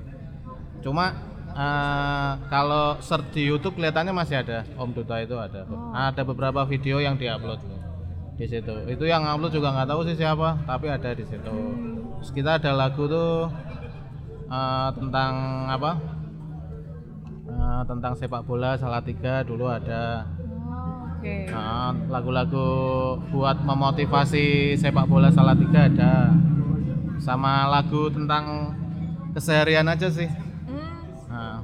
Cuma 0.86 1.18
eh, 1.50 2.32
kalau 2.54 3.02
search 3.02 3.34
di 3.34 3.50
YouTube 3.50 3.82
kelihatannya 3.82 4.14
masih 4.14 4.46
ada 4.46 4.62
Om 4.78 4.94
Duta 4.94 5.18
itu 5.18 5.34
ada. 5.34 5.66
Ada 5.98 6.22
beberapa 6.22 6.62
video 6.70 7.02
yang 7.02 7.18
diupload 7.18 7.58
di 8.38 8.46
situ. 8.46 8.86
Itu 8.86 9.10
yang 9.10 9.26
upload 9.26 9.52
juga 9.52 9.74
nggak 9.74 9.90
tahu 9.90 10.02
sih 10.06 10.16
siapa, 10.16 10.62
tapi 10.70 10.94
ada 10.94 11.10
di 11.12 11.26
situ. 11.26 11.54
Terus 12.22 12.32
kita 12.38 12.62
ada 12.62 12.78
lagu 12.78 13.10
tuh 13.10 13.50
eh, 14.46 14.90
tentang 14.94 15.34
apa? 15.74 16.19
Eh, 17.80 17.86
tentang 17.88 18.12
sepak 18.12 18.44
bola 18.44 18.76
Salatiga 18.76 19.40
dulu 19.48 19.72
ada. 19.72 20.28
Oh, 20.68 21.16
oke 21.16 21.48
Nah, 21.48 21.96
lagu-lagu 22.12 22.68
buat 23.32 23.56
memotivasi 23.64 24.76
sepak 24.76 25.08
bola 25.08 25.32
Salatiga 25.32 25.88
ada. 25.88 26.36
Sama 27.24 27.72
lagu 27.72 28.12
tentang 28.12 28.76
keseharian 29.32 29.88
aja 29.88 30.12
sih. 30.12 30.28
Hmm, 30.68 31.00
Nah, 31.32 31.58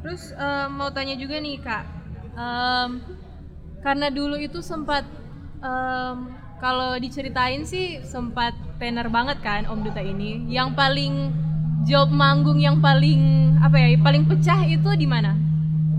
terus 0.00 0.32
em, 0.32 0.68
mau 0.80 0.88
tanya 0.88 1.12
juga 1.12 1.36
nih 1.36 1.60
kak 1.60 1.84
Em, 2.32 3.04
karena 3.84 4.08
dulu 4.08 4.40
itu 4.40 4.64
sempat 4.64 5.04
em, 5.60 6.16
kalau 6.56 6.96
diceritain 6.96 7.68
sih 7.68 8.00
sempat 8.00 8.56
tenar 8.80 9.12
banget 9.12 9.44
kan 9.44 9.68
Om 9.68 9.84
Duta 9.84 10.00
ini 10.00 10.48
yang 10.48 10.72
paling 10.72 11.36
job 11.82 12.08
manggung 12.14 12.62
yang 12.62 12.78
paling 12.78 13.54
apa 13.58 13.74
ya 13.78 13.98
paling 13.98 14.22
pecah 14.26 14.62
itu 14.66 14.90
di 14.94 15.06
mana 15.06 15.34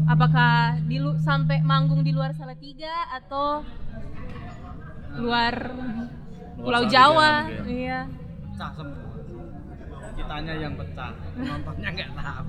apakah 0.08 0.80
di 0.84 1.00
lu 1.00 1.16
sampai 1.20 1.63
manggung 1.63 2.04
di 2.04 2.12
luar 2.16 2.32
Salatiga 2.36 3.08
atau 3.12 3.63
luar 5.20 5.54
Pulau 6.60 6.84
Salatiga 6.88 6.94
Jawa 6.96 7.32
mungkin. 7.48 7.66
iya 7.68 8.02
Pecah 8.54 8.72
semua. 8.78 9.02
Kitanya 10.13 10.54
yang 10.54 10.74
pecah, 10.78 11.10
nontonnya 11.42 11.90
nggak 11.90 12.12
tahu. 12.13 12.46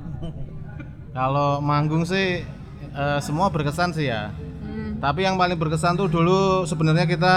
kalau 1.16 1.50
manggung 1.64 2.04
sih 2.04 2.44
eh, 2.92 3.18
semua 3.24 3.48
berkesan 3.48 3.96
sih 3.96 4.12
ya. 4.12 4.30
Hmm. 4.60 5.00
Tapi 5.00 5.24
yang 5.24 5.40
paling 5.40 5.56
berkesan 5.56 5.96
tuh 5.96 6.12
dulu 6.12 6.68
sebenarnya 6.68 7.08
kita 7.08 7.36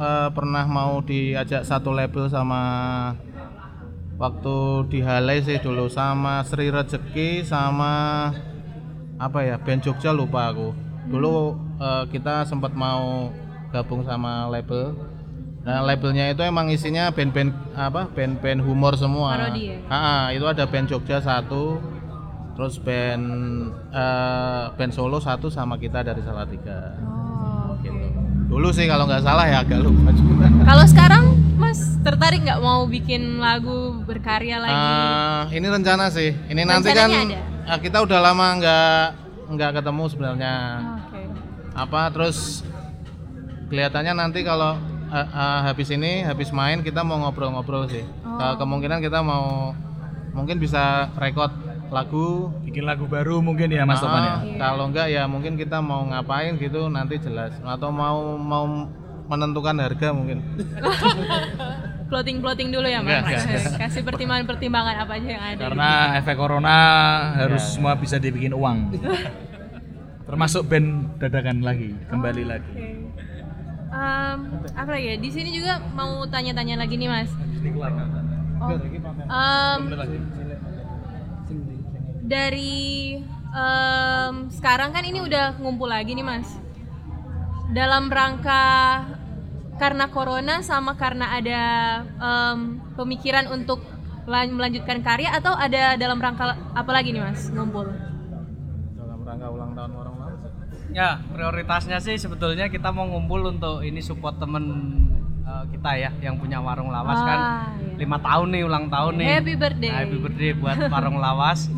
eh, 0.00 0.28
pernah 0.32 0.64
mau 0.64 1.04
diajak 1.04 1.68
satu 1.68 1.92
label 1.92 2.32
sama 2.32 2.62
waktu 4.20 4.56
di 4.92 5.00
Halai 5.00 5.40
sih 5.40 5.56
dulu 5.56 5.88
sama 5.88 6.44
Sri 6.44 6.68
Rezeki 6.68 7.40
sama 7.40 8.28
apa 9.16 9.38
ya 9.40 9.56
band 9.56 9.80
Jogja 9.80 10.12
lupa 10.12 10.52
aku. 10.52 10.76
Dulu 11.08 11.56
eh, 11.80 12.04
kita 12.12 12.44
sempat 12.44 12.76
mau 12.76 13.32
gabung 13.72 14.04
sama 14.04 14.52
label. 14.52 14.92
Nah, 15.60 15.84
labelnya 15.84 16.32
itu 16.32 16.40
emang 16.40 16.72
isinya 16.72 17.12
band-band 17.12 17.52
apa? 17.76 18.08
Band-band 18.16 18.64
humor 18.64 18.96
semua. 18.96 19.36
Parodi 19.36 19.76
ya? 19.76 19.78
Ah, 19.92 20.32
itu 20.32 20.44
ada 20.48 20.64
band 20.64 20.88
Jogja 20.88 21.20
satu, 21.20 21.80
terus 22.56 22.80
band 22.80 23.24
eh, 23.92 24.64
band 24.76 24.92
solo 24.92 25.20
satu 25.20 25.48
sama 25.48 25.80
kita 25.80 26.04
dari 26.04 26.20
Salatiga. 26.20 26.96
Oh. 27.04 27.76
Gitu. 27.80 28.08
Dulu 28.48 28.68
sih 28.72 28.88
kalau 28.88 29.04
nggak 29.04 29.24
salah 29.24 29.48
ya 29.48 29.60
agak 29.60 29.84
lupa 29.84 30.12
juga. 30.16 30.48
Kalau 30.64 30.84
sekarang 30.88 31.29
Mas 31.60 31.76
tertarik 32.00 32.40
nggak 32.40 32.58
mau 32.58 32.88
bikin 32.88 33.36
lagu 33.36 34.00
berkarya 34.02 34.56
lagi? 34.58 34.72
Ah, 34.74 35.44
ini 35.50 35.66
rencana 35.68 36.08
sih. 36.08 36.32
Ini 36.48 36.64
nanti 36.64 36.88
kan 36.88 37.06
Rencananya 37.06 37.40
ah, 37.66 37.78
kita 37.78 38.00
udah 38.00 38.18
lama 38.18 38.46
nggak 38.56 39.02
nggak 39.50 39.70
ketemu 39.76 40.04
sebenarnya. 40.08 40.54
Oke. 40.98 41.20
Apa 41.76 42.08
terus 42.08 42.64
kelihatannya 43.68 44.14
nanti 44.16 44.40
kalau 44.40 44.80
ah, 45.08 45.26
ah, 45.30 45.58
habis 45.64 45.88
ini 45.88 46.24
habis 46.24 46.48
main 46.50 46.80
kita 46.80 47.02
mau 47.02 47.20
ngobrol-ngobrol 47.20 47.86
sih. 47.86 48.02
Ke- 48.24 48.56
Kemungkinan 48.56 48.98
kita 48.98 49.20
mau 49.20 49.76
mungkin 50.30 50.56
bisa 50.56 51.10
record 51.14 51.50
lagu 51.90 52.54
Bikin 52.62 52.86
lagu 52.86 53.02
baru 53.04 53.42
mungkin 53.42 53.66
ya 53.66 53.82
Mas 53.82 53.98
Ah, 53.98 54.06
Topan 54.06 54.22
ya. 54.22 54.36
Kalau 54.56 54.84
enggak 54.86 55.06
ya 55.06 55.26
mungkin 55.26 55.54
kita 55.54 55.78
mau 55.78 56.06
ngapain 56.06 56.54
gitu 56.54 56.86
nanti 56.86 57.18
jelas 57.18 57.52
atau 57.60 57.90
mau 57.90 58.38
mau 58.38 58.86
menentukan 59.30 59.78
harga 59.78 60.08
mungkin. 60.10 60.42
Plotting 62.10 62.42
plotting 62.42 62.74
dulu 62.74 62.90
ya 62.90 62.98
Mas. 63.06 63.22
Enggak, 63.22 63.46
enggak, 63.46 63.78
Kasih 63.86 64.02
pertimbangan 64.02 64.44
pertimbangan 64.50 64.96
apa 65.06 65.12
aja 65.14 65.28
yang 65.30 65.44
ada. 65.46 65.62
Karena 65.62 65.90
efek 66.18 66.34
corona 66.34 66.76
harus 67.38 67.62
Iya, 67.62 67.72
semua 67.78 67.92
bisa 67.94 68.18
dibikin 68.18 68.50
uang. 68.50 68.98
Termasuk 70.28 70.66
band 70.66 71.22
dadakan 71.22 71.62
lagi, 71.62 71.94
kembali 72.10 72.42
lagi. 72.50 72.70
Oke. 72.74 72.90
Em, 73.90 74.38
apa 74.74 74.90
lagi 74.90 75.06
ya? 75.06 75.16
Di 75.22 75.30
sini 75.30 75.50
juga 75.54 75.82
mau 75.94 76.26
tanya-tanya 76.26 76.82
lagi 76.82 76.98
nih 76.98 77.10
Mas. 77.10 77.30
Oh. 78.58 78.74
Em, 79.30 79.80
dari 82.26 83.18
em, 83.54 84.34
sekarang 84.50 84.90
kan 84.90 85.02
ini 85.06 85.22
udah 85.22 85.62
ngumpul 85.62 85.86
lagi 85.86 86.14
nih 86.14 86.26
Mas. 86.26 86.46
Dalam 87.70 88.10
rangka 88.10 88.66
karena 89.80 90.12
corona 90.12 90.60
sama 90.60 90.92
karena 91.00 91.32
ada 91.32 91.62
em, 92.04 92.76
pemikiran 92.92 93.48
untuk 93.48 93.80
lan- 94.28 94.52
melanjutkan 94.52 95.00
karya 95.00 95.32
atau 95.32 95.56
ada 95.56 95.96
dalam 95.96 96.20
rangka 96.20 96.52
apa 96.76 96.90
lagi 96.92 97.16
nih 97.16 97.24
Mas 97.24 97.48
ngumpul? 97.48 97.88
Dalam 98.94 99.24
rangka 99.24 99.46
ulang 99.48 99.72
tahun 99.72 99.92
orang 99.96 100.14
lama. 100.20 100.36
Ya, 100.92 101.22
prioritasnya 101.32 101.96
sih 101.96 102.20
sebetulnya 102.20 102.68
kita 102.68 102.92
mau 102.92 103.08
ngumpul 103.08 103.40
untuk 103.48 103.80
ini 103.80 104.04
support 104.04 104.36
temen 104.36 104.64
eh, 105.48 105.64
kita 105.72 105.90
ya 105.96 106.10
yang 106.20 106.36
punya 106.36 106.60
warung 106.60 106.92
lawas 106.92 107.16
kan. 107.24 107.38
Ah, 107.40 107.64
iya. 107.80 108.04
Lima 108.04 108.20
tahun 108.20 108.48
nih 108.52 108.62
ulang 108.68 108.86
tahun 108.92 109.12
nih. 109.16 109.28
Happy 109.32 109.54
birthday. 109.56 109.90
Happy 109.96 110.16
birthday 110.20 110.52
buat 110.52 110.76
warung 110.92 111.16
lawas. 111.16 111.72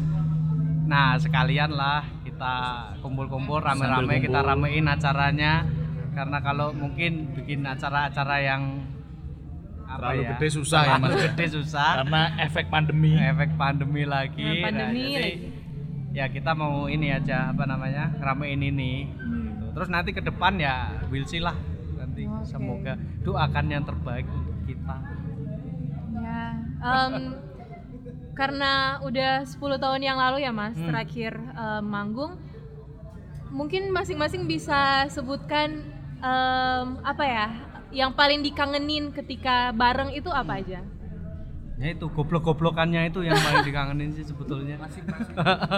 Nah, 0.83 1.15
sekalian 1.17 1.71
lah 1.71 2.03
kita 2.27 2.53
kumpul-kumpul 2.99 3.63
rame-rame 3.63 4.19
kita 4.19 4.43
ramein 4.43 4.91
acaranya 4.91 5.63
karena 6.13 6.39
kalau 6.39 6.73
mungkin 6.73 7.33
bikin 7.33 7.65
acara-acara 7.65 8.37
yang 8.39 8.63
apa 9.83 10.09
Terlalu 10.17 10.23
ya, 10.25 10.29
gede 10.37 10.49
susah 10.49 10.81
ya, 10.81 10.89
terlalu 10.97 11.05
Mas. 11.13 11.23
gede 11.29 11.47
susah 11.53 11.91
Karena 12.01 12.23
efek 12.41 12.65
pandemi. 12.69 13.13
efek 13.13 13.51
pandemi 13.57 14.03
lagi. 14.05 14.41
Nah, 14.41 14.65
pandemi 14.65 15.05
jadi, 15.05 15.21
lagi. 15.21 15.49
Ya 16.13 16.25
kita 16.29 16.53
mau 16.53 16.89
ini 16.89 17.09
aja 17.09 17.53
apa 17.53 17.65
namanya 17.65 18.13
ramein 18.17 18.61
ini. 18.61 19.09
Hmm. 19.13 19.53
Gitu. 19.53 19.65
Terus 19.73 19.89
nanti 19.89 20.11
ke 20.13 20.21
depan 20.21 20.57
ya 20.57 20.97
will 21.09 21.25
see 21.25 21.41
lah 21.41 21.57
nanti 21.97 22.25
Oke. 22.25 22.45
semoga 22.45 22.97
doakan 23.21 23.67
yang 23.69 23.85
terbaik 23.85 24.25
untuk 24.29 24.57
kita. 24.65 24.97
Ya, 26.13 26.57
em, 26.81 27.15
karena 28.33 28.97
udah 29.01 29.45
10 29.45 29.77
tahun 29.77 30.01
yang 30.01 30.17
lalu 30.17 30.45
ya 30.45 30.53
Mas 30.53 30.73
Hmm. 30.73 30.89
terakhir 30.89 31.37
em, 31.37 31.85
manggung, 31.85 32.37
mungkin 33.53 33.93
masing-masing 33.93 34.49
bisa 34.49 35.05
sebutkan 35.09 35.85
em, 36.23 36.87
apa 37.03 37.25
ya, 37.25 37.47
yang 37.91 38.11
paling 38.11 38.41
dikangenin 38.41 39.11
ketika 39.11 39.71
bareng 39.73 40.11
itu 40.11 40.31
apa 40.31 40.57
aja? 40.57 40.81
Ya 41.75 41.89
itu 41.91 42.07
goblok-goblokannya 42.07 43.11
itu 43.11 43.21
yang 43.21 43.35
paling 43.35 43.67
dikangenin 43.67 44.15
sih 44.15 44.23
sebetulnya. 44.23 44.79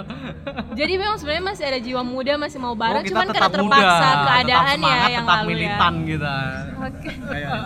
Jadi 0.79 0.93
memang 0.95 1.17
sebenarnya 1.17 1.45
masih 1.47 1.65
ada 1.65 1.81
jiwa 1.81 2.03
muda, 2.05 2.37
masih 2.37 2.61
mau 2.61 2.77
bareng, 2.77 3.01
Oh, 3.01 3.03
kita 3.03 3.15
cuman 3.15 3.27
karena 3.27 3.41
tetap 3.41 3.51
terpaksa 3.51 3.89
muda, 3.89 4.25
keadaan 4.29 4.45
tetap 4.45 4.75
semangat, 4.77 4.85
ya 5.01 5.09
yang 5.09 5.25
tetap 5.25 5.33
lalu 5.35 5.49
militan 5.49 5.93
ya. 5.95 6.05
kita. 6.05 6.37
Oke. 6.77 7.11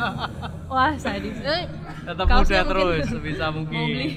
Wah 0.70 0.92
sadis. 0.94 1.36
Eh, 1.40 1.62
Tetap 2.06 2.24
kaosnya 2.24 2.62
muda 2.62 2.62
mungkin 2.62 2.70
terus 2.70 3.02
sebisa 3.12 3.44
Mau 3.48 3.62
beli 3.64 3.74
mungkin. 3.74 4.08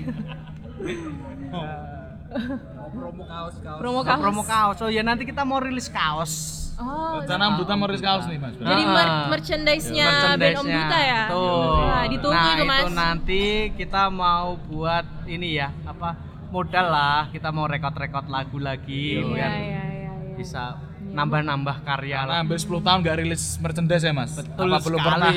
promo 2.91 3.23
kaos 3.25 3.55
kaos 3.57 3.79
promo 3.79 3.97
Oh, 3.97 4.05
kaos. 4.05 4.21
promo 4.21 4.43
kaos. 4.45 4.77
Oh 4.79 4.89
ya 4.91 5.01
nanti 5.01 5.25
kita 5.25 5.41
mau 5.41 5.57
rilis 5.57 5.89
kaos. 5.89 6.60
Oh, 6.81 7.13
Rencana 7.15 7.43
Om 7.45 7.55
Duta 7.55 7.73
mau 7.75 7.85
rilis 7.85 8.01
kaos 8.01 8.25
nih, 8.25 8.37
Mas. 8.37 8.53
jadi 8.55 8.83
Ah. 8.83 8.89
mer- 8.89 9.27
merchandise-nya 9.31 10.05
band 10.05 10.17
Om 10.17 10.29
Merchandise-nya. 10.33 10.77
Duta 10.81 10.99
ya? 10.99 11.21
Betul. 11.23 11.69
Wah, 11.79 12.03
ditunggu 12.07 12.35
nah, 12.41 12.51
itu 12.51 12.63
Mas. 12.65 12.81
itu 12.81 12.89
nanti 12.91 13.43
kita 13.75 14.03
mau 14.09 14.47
buat 14.59 15.05
ini 15.25 15.47
ya, 15.55 15.69
apa 15.83 16.09
modal 16.47 16.87
lah. 16.87 17.21
Kita 17.29 17.49
mau 17.49 17.65
rekod-rekod 17.65 18.25
lagu 18.27 18.57
lagi 18.57 19.15
Iya, 19.15 19.23
biar 19.23 19.51
iya, 19.51 19.61
iya, 19.61 19.83
iya. 19.93 20.11
bisa 20.33 20.63
nambah-nambah 21.03 21.83
karya 21.83 22.17
Karena 22.17 22.29
lah. 22.29 22.39
hampir 22.39 22.55
10 22.57 22.79
tahun 22.79 22.97
nggak 22.99 23.17
rilis 23.17 23.43
merchandise 23.57 23.99
ya, 24.01 24.11
Mas? 24.11 24.31
Betul 24.33 24.67
Apa 24.69 24.79
belum 24.81 24.95
sekali. 24.97 25.09
pernah 25.11 25.31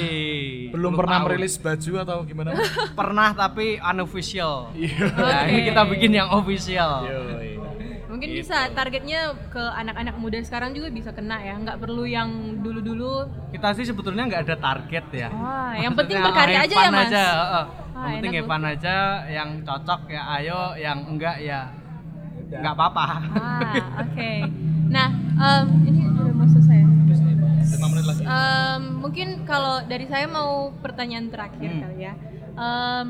belum 0.71 0.93
10 0.93 0.97
pernah 0.97 1.13
tahun. 1.13 1.27
merilis 1.27 1.55
baju 1.57 1.93
atau 2.01 2.19
gimana? 2.23 2.49
Mas? 2.53 2.71
Pernah 2.95 3.29
tapi 3.33 3.67
unofficial. 3.77 4.55
Iya. 4.73 5.03
Nah, 5.13 5.31
Oke. 5.37 5.51
ini 5.51 5.61
kita 5.65 5.83
bikin 5.85 6.11
yang 6.13 6.29
official. 6.31 6.91
Mungkin 8.15 8.31
Gitu. 8.31 8.41
bisa 8.41 8.71
targetnya 8.71 9.21
ke 9.49 9.59
anak-anak 9.59 10.15
muda 10.17 10.39
sekarang 10.39 10.71
juga 10.71 10.87
bisa 10.89 11.11
kena 11.11 11.35
ya, 11.37 11.59
nggak 11.59 11.77
perlu 11.77 12.07
yang 12.07 12.31
dulu-dulu. 12.57 13.27
Kita 13.51 13.75
sih 13.75 13.83
sebetulnya 13.83 14.23
nggak 14.25 14.43
ada 14.45 14.57
target 14.57 15.07
ya. 15.13 15.29
Wah, 15.29 15.75
yang 15.75 15.93
penting 15.93 16.15
Maksudnya, 16.17 16.31
berkarya 16.31 16.59
aja 16.61 16.77
ya 16.77 16.89
Mas. 16.89 17.05
aja, 17.05 17.25
heeh. 17.27 17.65
Ah, 17.93 18.07
yang 18.07 18.15
penting 18.17 18.33
have 18.37 18.47
fun 18.49 18.63
aja, 18.65 18.97
yang 19.29 19.49
cocok 19.61 20.01
ya 20.09 20.23
ayo, 20.33 20.61
yang 20.77 20.99
enggak 21.05 21.37
ya 21.41 21.61
nggak 22.47 22.71
apa-apa. 22.73 23.03
Ah, 23.03 23.19
oke. 24.05 24.31
Nah, 24.87 25.09
em, 25.35 25.67
ini 25.85 26.01
udah 26.07 26.33
mau 26.33 26.47
selesai 26.47 26.77
ya? 26.77 26.87
5 26.87 27.87
menit 27.91 28.05
lagi. 28.05 28.23
Em, 28.23 28.83
mungkin 28.97 29.29
kalau 29.43 29.83
dari 29.83 30.07
saya 30.07 30.27
mau 30.29 30.53
pertanyaan 30.77 31.27
terakhir 31.29 31.67
Hmm. 31.69 31.83
kali 31.83 31.99
ya. 32.01 32.15
Em, 32.55 33.07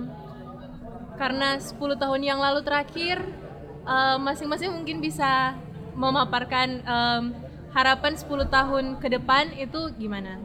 karena 1.14 1.48
10 1.58 1.76
tahun 1.94 2.20
yang 2.20 2.38
lalu 2.38 2.60
terakhir 2.62 3.20
em, 3.84 4.18
masing-masing 4.20 4.72
mungkin 4.72 4.98
bisa 4.98 5.54
memaparkan 5.94 6.82
em, 6.82 7.22
harapan 7.70 8.12
10 8.16 8.48
tahun 8.48 8.84
ke 8.98 9.08
depan 9.20 9.50
itu 9.54 9.92
gimana? 9.96 10.38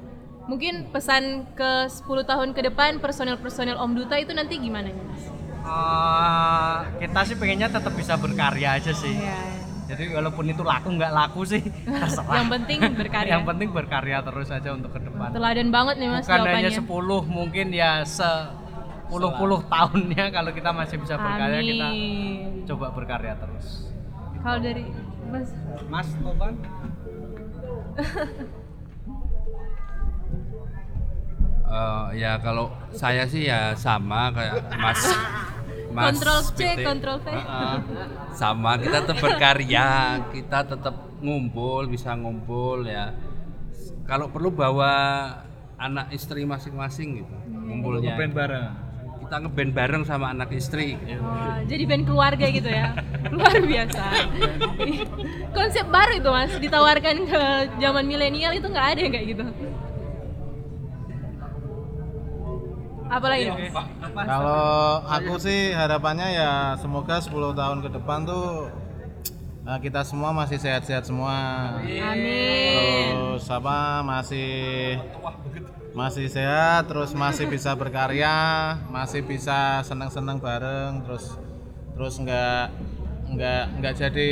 Mungkin 0.50 0.90
pesan 0.90 1.46
ke 1.54 1.86
10 1.86 2.26
tahun 2.26 2.58
ke 2.58 2.74
depan 2.74 2.98
personel-personel 2.98 3.78
Om 3.78 3.92
Duta 3.94 4.18
itu 4.18 4.34
nanti 4.34 4.58
gimana 4.58 4.90
ya, 4.90 5.04
Mas? 5.06 5.24
Eh, 5.60 6.78
kita 7.06 7.20
sih 7.30 7.36
pengennya 7.38 7.70
tetap 7.70 7.94
bisa 7.94 8.18
berkarya 8.18 8.82
aja 8.82 8.90
sih. 8.90 9.14
Iya. 9.14 9.38
Jadi 9.90 10.14
walaupun 10.14 10.46
itu 10.46 10.62
laku 10.62 10.94
nggak 10.98 11.14
laku 11.14 11.42
sih 11.46 11.62
terserah. 12.02 12.42
Yang 12.42 12.50
penting 12.58 12.80
berkarya. 12.94 13.30
Yang 13.38 13.46
penting 13.50 13.70
berkarya 13.74 14.18
terus 14.22 14.48
aja 14.50 14.70
untuk 14.74 14.90
ke 14.94 15.00
depan. 15.02 15.30
Teladan 15.34 15.70
banget 15.70 15.96
nih 16.02 16.10
Mas 16.10 16.26
Bukan 16.26 16.42
hanya 16.46 16.70
jawabannya. 16.74 17.26
10 17.30 17.38
mungkin 17.38 17.68
ya 17.74 17.92
se 18.06 18.30
puluh-puluh 19.10 19.60
tahunnya 19.66 20.26
kalau 20.30 20.52
kita 20.54 20.70
masih 20.70 21.02
bisa 21.02 21.18
berkarya 21.18 21.60
kita 21.66 21.88
Amin. 21.90 22.64
coba 22.70 22.94
berkarya 22.94 23.34
terus. 23.42 23.90
Kalau 24.40 24.60
dari 24.62 24.86
Mas 25.28 25.50
Mas 25.90 26.10
Toban? 26.22 26.56
Eh, 31.70 32.06
ya 32.18 32.42
kalau 32.42 32.74
saya 32.90 33.30
sih 33.30 33.46
ya 33.46 33.78
sama 33.78 34.34
kayak 34.34 34.74
Mas 34.82 35.06
Mas 35.94 36.18
Kontrol 36.18 36.42
C, 36.58 36.62
kontrol 36.82 37.18
V. 37.22 37.28
Heeh. 37.30 37.76
sama 38.34 38.78
kita 38.82 39.06
tetap 39.06 39.22
berkarya, 39.22 40.18
kita 40.34 40.66
tetap 40.66 40.96
ngumpul, 41.22 41.86
bisa 41.86 42.18
ngumpul 42.18 42.90
ya. 42.90 43.14
Kalau 44.06 44.34
perlu 44.34 44.50
bawa 44.50 44.94
anak 45.78 46.10
istri 46.14 46.42
masing-masing 46.46 47.22
gitu, 47.22 47.36
ngumpulnya. 47.46 48.18
Band 48.18 48.34
bareng. 48.34 48.89
Kita 49.30 49.46
ngeband 49.46 49.72
bareng 49.78 50.04
sama 50.10 50.34
anak 50.34 50.50
istri. 50.58 50.98
Oh, 51.22 51.62
jadi 51.70 51.86
band 51.86 52.10
keluarga 52.10 52.50
gitu 52.50 52.66
ya. 52.66 52.98
Luar 53.38 53.62
biasa. 53.62 54.02
Konsep 55.54 55.86
baru 55.86 56.18
itu 56.18 56.30
Mas, 56.34 56.50
ditawarkan 56.58 57.30
ke 57.30 57.42
zaman 57.78 58.10
milenial 58.10 58.58
itu 58.58 58.66
nggak 58.66 58.88
ada 58.90 59.00
yang 59.06 59.14
kayak 59.14 59.28
gitu. 59.30 59.46
Apalagi 63.06 63.54
Mas? 63.54 63.70
Kalau 64.18 65.06
aku 65.06 65.34
sih 65.38 65.78
harapannya 65.78 66.34
ya 66.34 66.74
semoga 66.82 67.22
10 67.22 67.30
tahun 67.54 67.78
ke 67.86 67.90
depan 68.02 68.26
tuh 68.26 68.74
eh, 69.70 69.78
kita 69.78 70.10
semua 70.10 70.34
masih 70.34 70.58
sehat-sehat 70.58 71.06
semua. 71.06 71.38
Amin. 71.86 73.14
Terus 73.14 73.46
apa 73.46 74.02
masih 74.02 74.98
masih 75.94 76.30
sehat, 76.30 76.86
terus 76.86 77.12
masih 77.18 77.50
bisa 77.50 77.74
berkarya, 77.74 78.78
masih 78.94 79.26
bisa 79.26 79.82
senang-senang 79.82 80.38
bareng, 80.38 81.02
terus 81.06 81.34
terus 81.98 82.16
nggak 82.22 82.70
nggak 83.30 83.64
nggak 83.82 83.94
jadi 83.94 84.32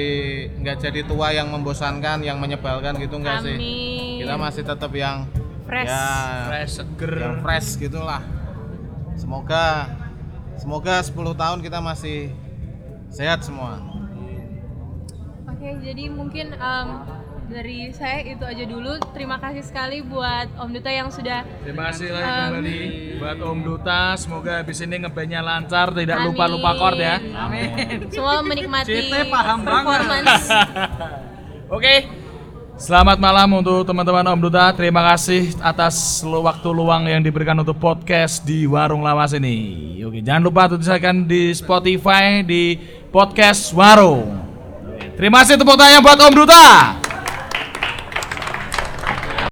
nggak 0.62 0.78
jadi 0.82 1.02
tua 1.06 1.34
yang 1.34 1.50
membosankan, 1.50 2.22
yang 2.22 2.38
menyebalkan 2.38 2.98
gitu 3.02 3.18
enggak 3.18 3.46
sih. 3.46 3.58
Amin. 3.58 4.18
Kita 4.22 4.36
masih 4.38 4.64
tetap 4.66 4.92
yang 4.94 5.26
Fresh. 5.68 5.90
ya 5.92 6.08
Fresh, 6.48 6.74
seger. 6.80 7.14
yang 7.20 7.36
fresh 7.44 7.70
gitulah. 7.76 8.22
Semoga 9.18 9.92
semoga 10.56 11.02
10 11.02 11.14
tahun 11.36 11.60
kita 11.66 11.80
masih 11.82 12.32
sehat 13.10 13.44
semua. 13.44 13.82
Oke, 15.50 15.74
jadi 15.82 16.06
mungkin 16.08 16.54
em, 16.54 16.88
dari 17.48 17.90
saya 17.96 18.28
itu 18.28 18.44
aja 18.44 18.66
dulu. 18.68 19.00
Terima 19.16 19.40
kasih 19.40 19.64
sekali 19.64 20.04
buat 20.04 20.52
Om 20.60 20.70
Duta 20.70 20.92
yang 20.92 21.08
sudah 21.08 21.48
Terima 21.64 21.90
kasih 21.90 22.12
lagi 22.12 22.28
Um, 22.28 22.44
kembali 22.52 22.80
buat 23.18 23.38
Om 23.40 23.60
Duta. 23.64 24.02
Semoga 24.16 24.52
habis 24.60 24.78
ini 24.84 24.96
ngebandnya 25.00 25.40
lancar, 25.40 25.96
tidak 25.96 26.18
Amin. 26.20 26.28
lupa-lupa 26.32 26.70
chord 26.76 27.00
ya. 27.00 27.16
semua 28.12 28.44
menikmati 28.44 28.92
CT 28.92 29.32
paham 29.32 29.60
performance. 29.64 30.46
Oke. 31.76 31.96
Selamat 32.78 33.18
malam 33.18 33.50
untuk 33.58 33.90
teman-teman 33.90 34.38
Om 34.38 34.40
Duta. 34.44 34.70
Terima 34.70 35.02
kasih 35.02 35.58
atas 35.66 36.22
lu- 36.22 36.46
waktu 36.46 36.70
luang 36.70 37.10
yang 37.10 37.26
diberikan 37.26 37.58
untuk 37.58 37.74
podcast 37.82 38.46
di 38.46 38.70
Warung 38.70 39.02
Lawas 39.02 39.34
ini. 39.34 39.98
Oke, 40.06 40.22
jangan 40.22 40.46
lupa 40.46 40.70
untuk 40.70 40.86
disaksikan 40.86 41.26
di 41.26 41.58
Spotify 41.58 42.46
di 42.46 42.78
podcast 43.10 43.74
Warung. 43.74 44.46
Terima 45.18 45.42
kasih 45.42 45.58
tepuk 45.58 45.74
tangan 45.74 46.06
buat 46.06 46.20
Om 46.22 46.34
Duta. 46.38 46.66